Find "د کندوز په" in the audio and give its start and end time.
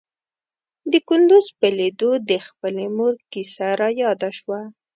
0.91-1.67